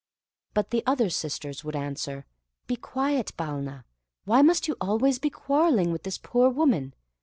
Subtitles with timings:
[0.55, 2.25] But the other sisters would answer,
[2.65, 3.83] "Be quiet, Balna;
[4.25, 6.95] why must you always be quarreling with this poor woman?